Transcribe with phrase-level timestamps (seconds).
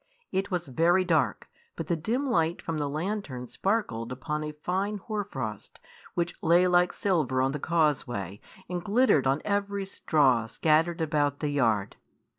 [0.31, 4.97] It was very dark, but the dim light from the lantern sparkled upon a fine
[4.97, 5.79] hoar frost,
[6.15, 11.49] which lay like silver on the causeway and glittered on every straw scattered about the
[11.49, 11.97] yard.